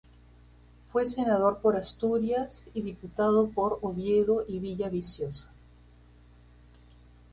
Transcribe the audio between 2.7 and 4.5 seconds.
y diputado por Oviedo